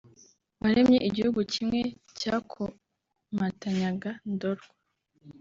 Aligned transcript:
waremye 0.61 0.99
igihugu 1.09 1.39
kimwe 1.53 1.79
cyakomatanyaga 2.19 4.11
Ndorwa 4.31 4.69